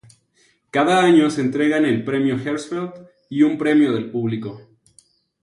[0.71, 4.59] Cada año se entregan el Premio Hersfeld y un premio del público.